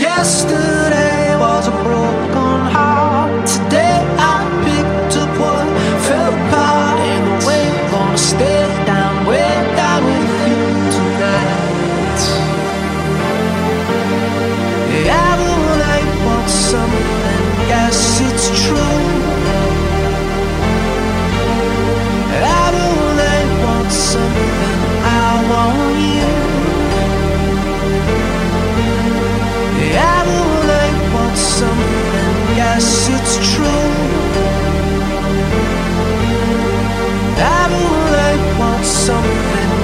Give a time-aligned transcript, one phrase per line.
[0.00, 1.07] yesterday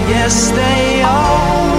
[0.09, 1.73] yes they always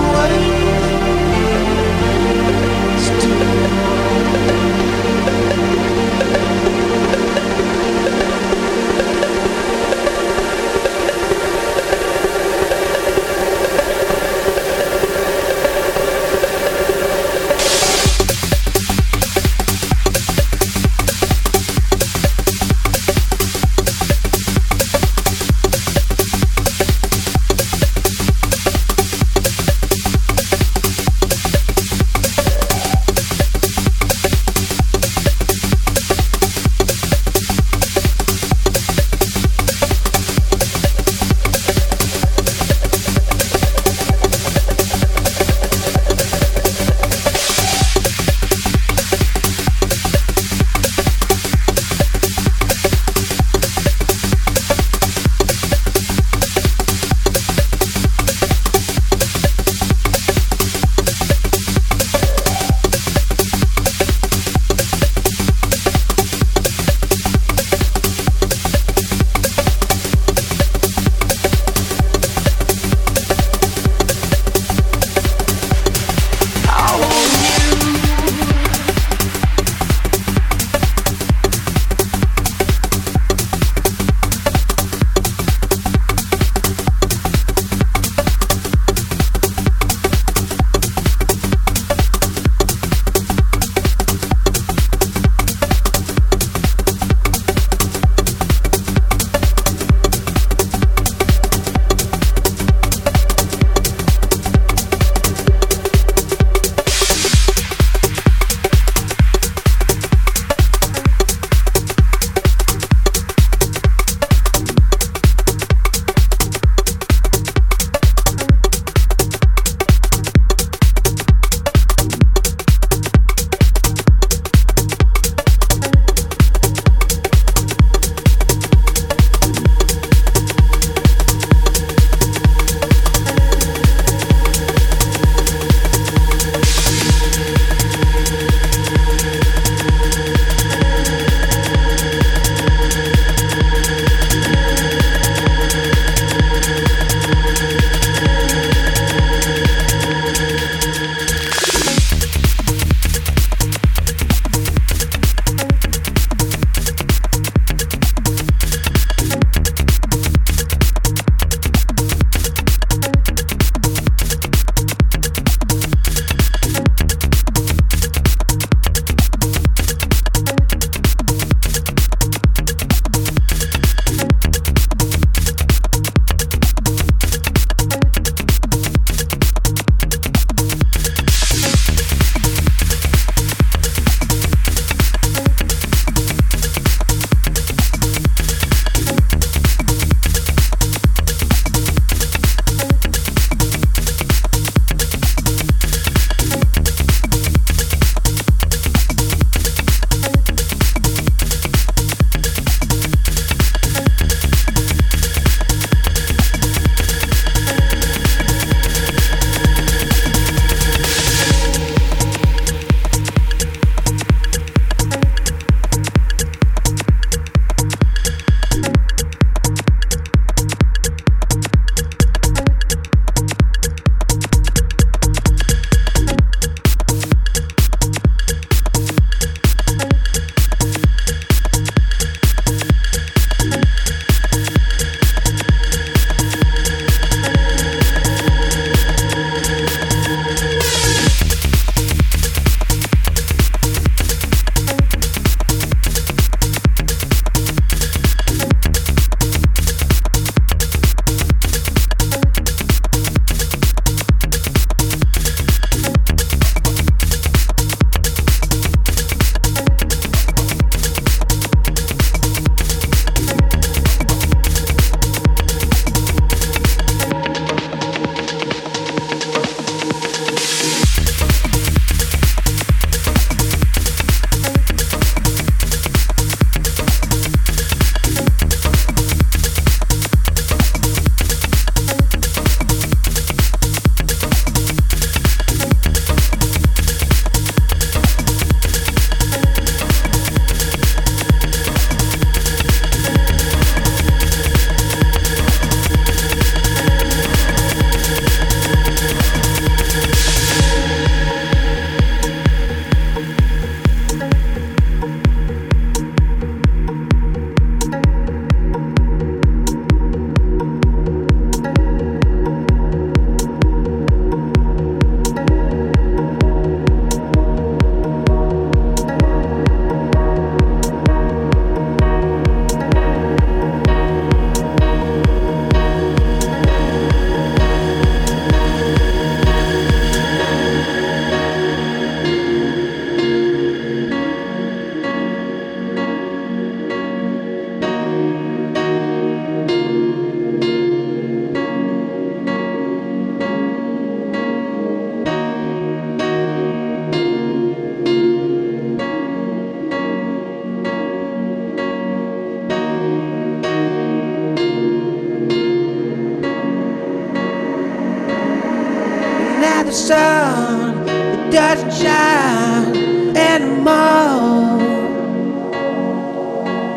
[360.16, 365.02] sun it doesn't shine anymore.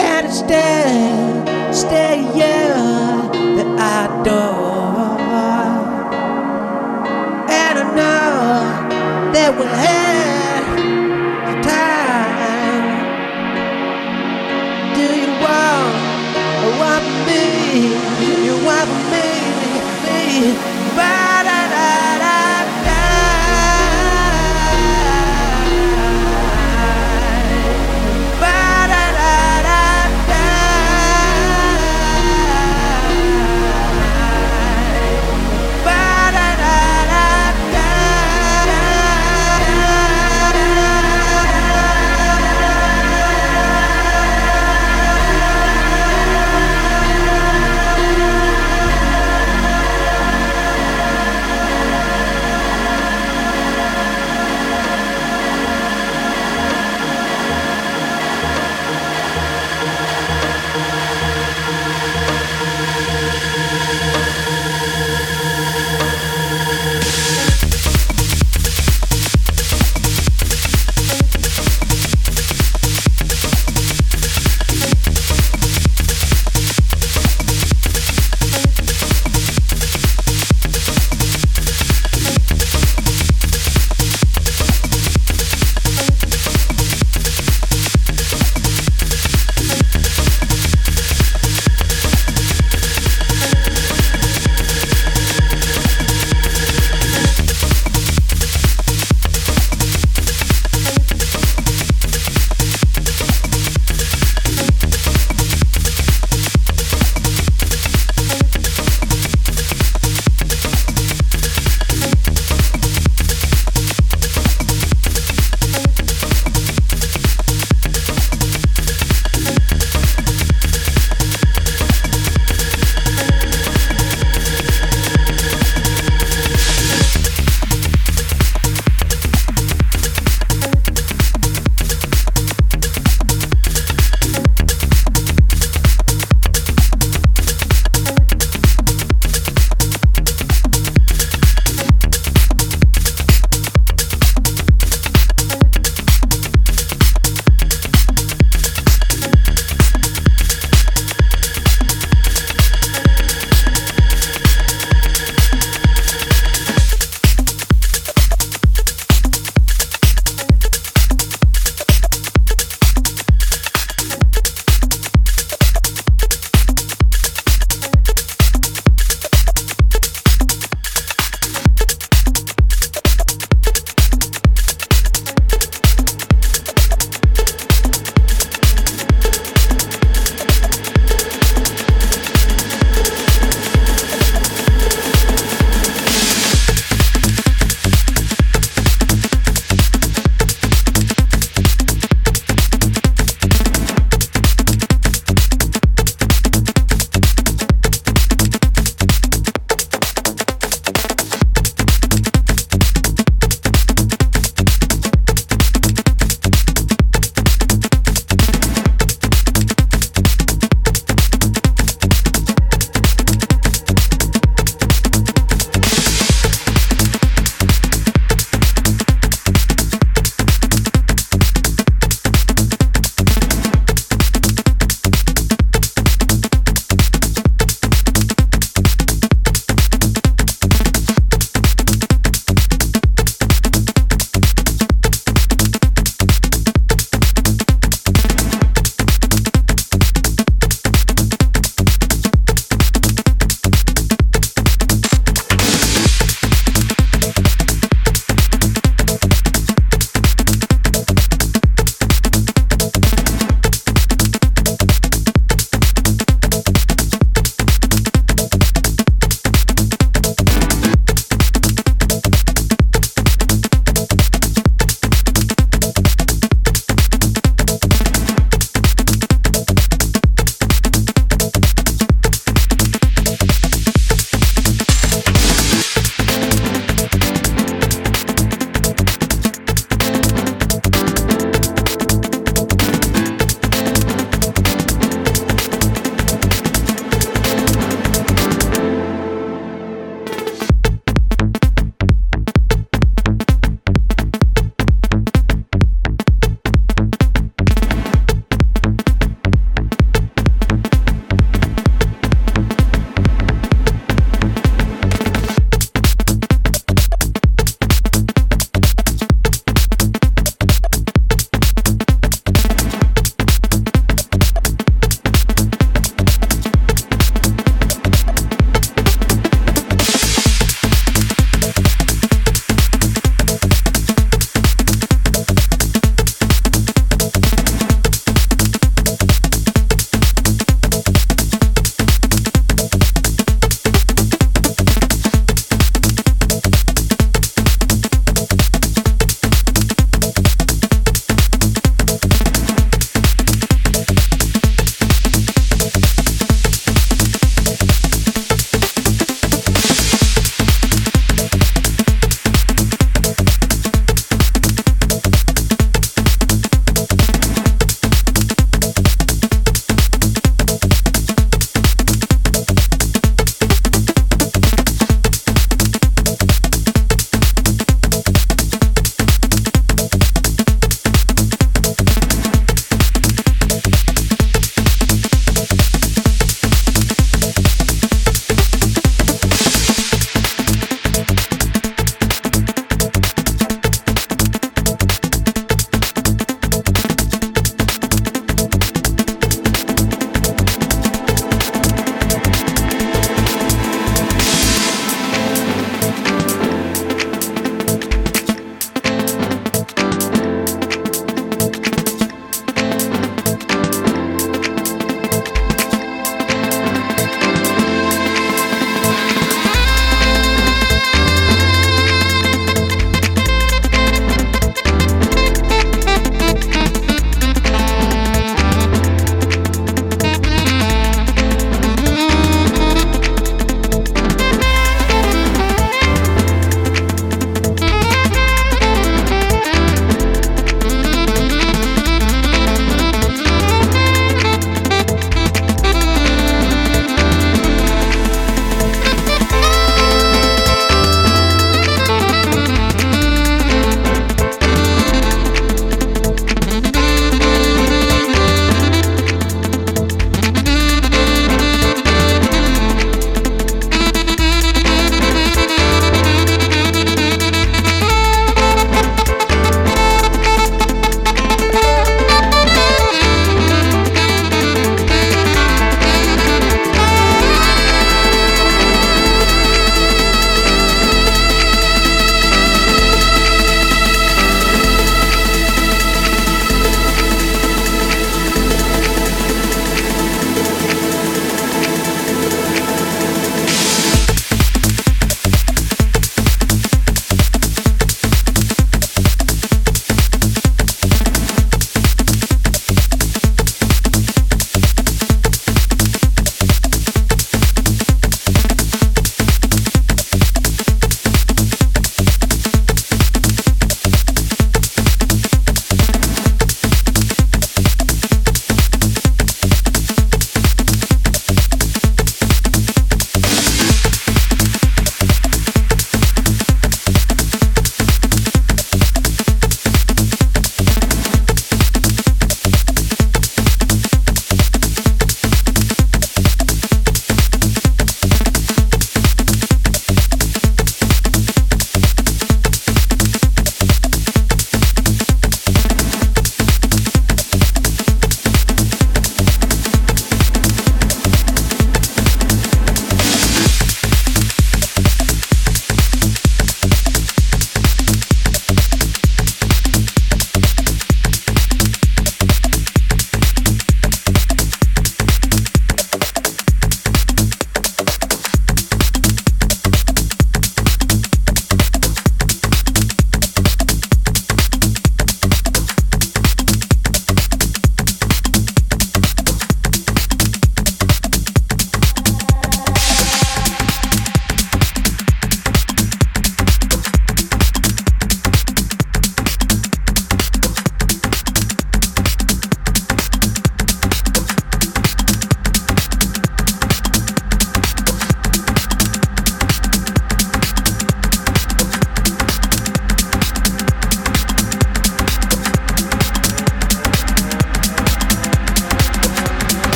[0.00, 2.69] And instead, stay yeah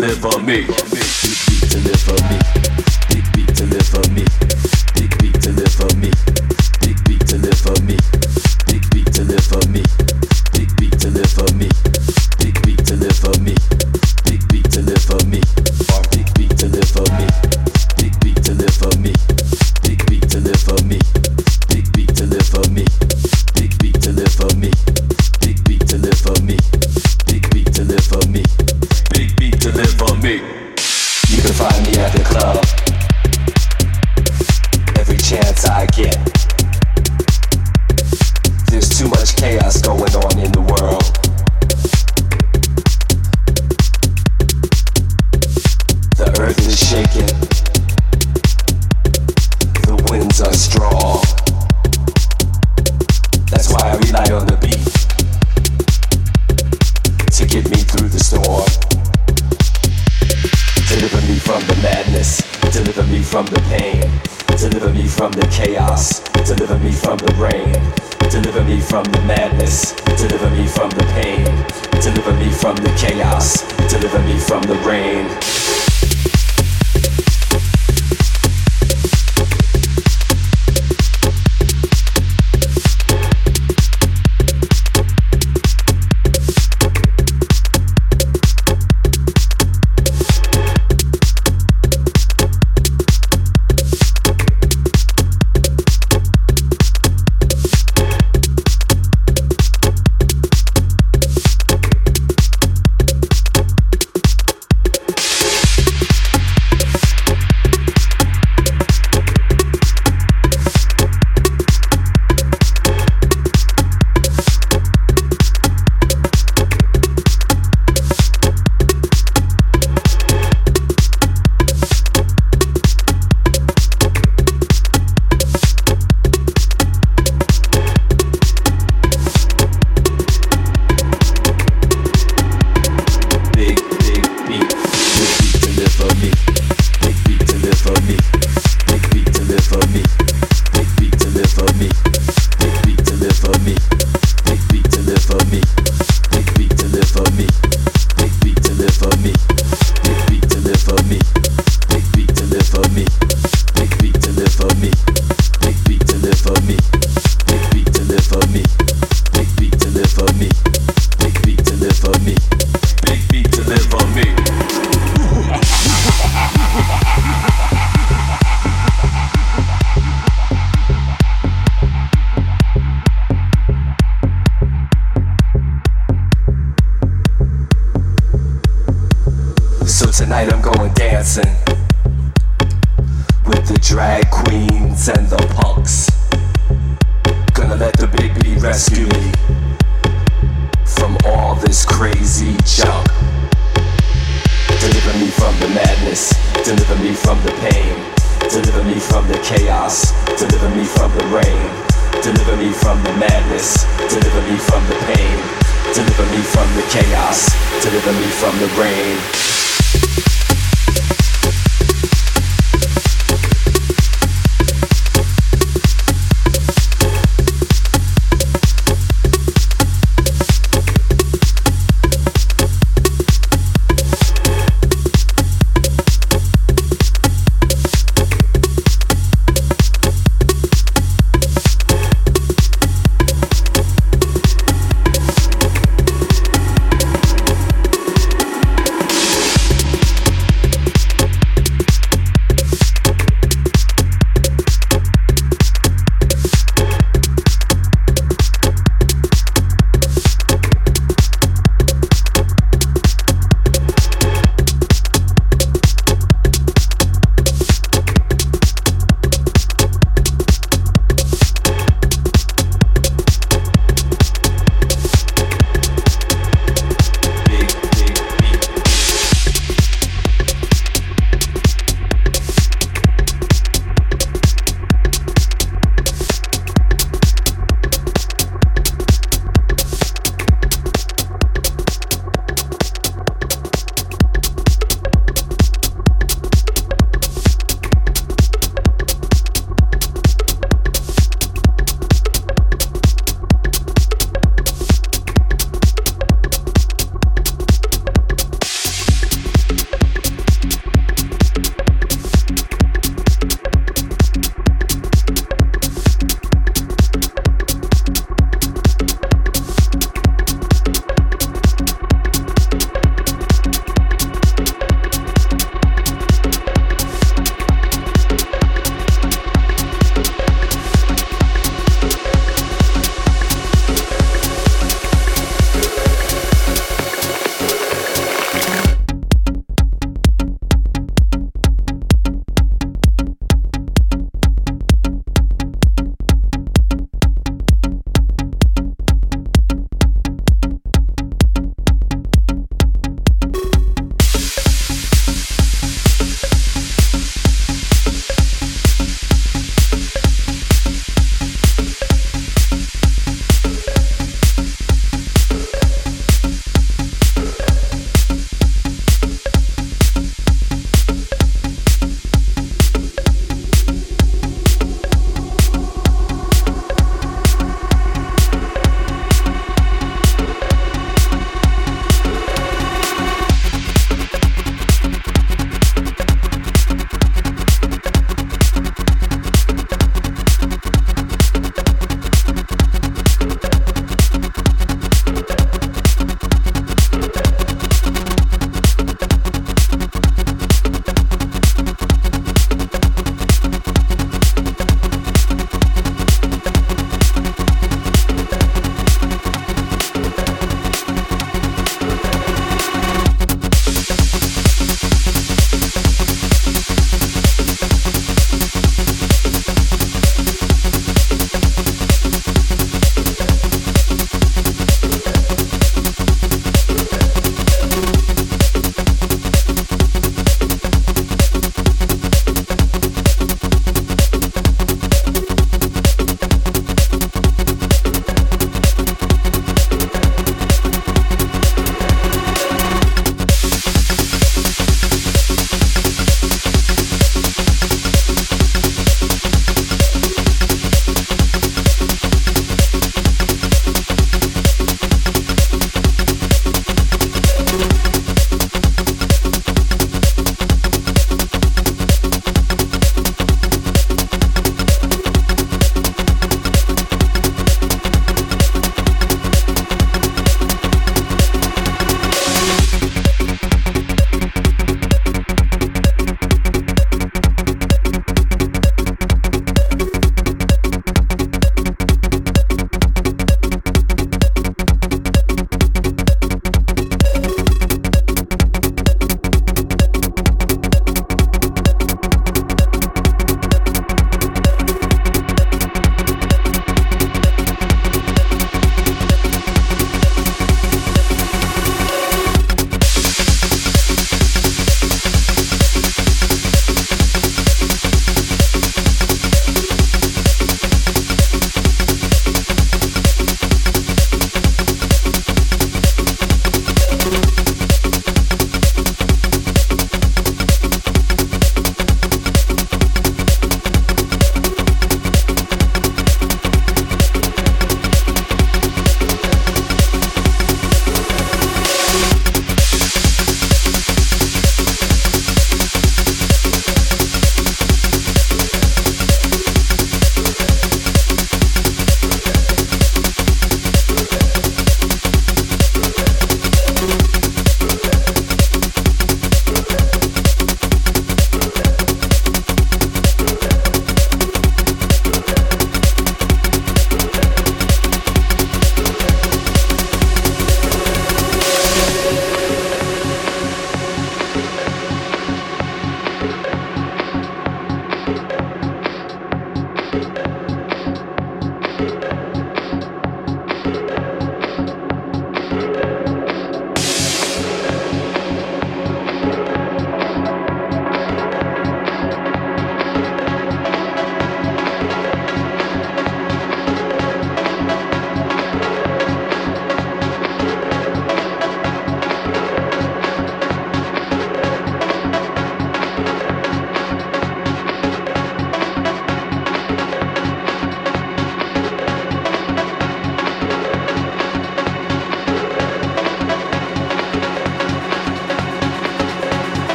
[0.00, 0.66] live for me.
[0.66, 2.69] Live for me.